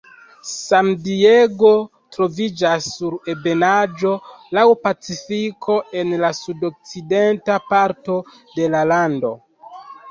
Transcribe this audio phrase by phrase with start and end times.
[0.51, 1.73] San-Diego
[2.17, 4.15] troviĝas sur ebenaĵo
[4.59, 8.21] laŭ Pacifiko en la sud-okcidenta parto
[8.59, 9.37] de la lando.